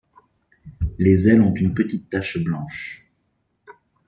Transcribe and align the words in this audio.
Les 0.97 1.27
ailes 1.29 1.43
ont 1.43 1.53
une 1.53 1.75
petite 1.75 2.09
tache 2.09 2.39
blanche. 2.43 3.05